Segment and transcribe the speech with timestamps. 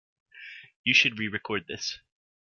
[0.83, 1.99] You should re-record this.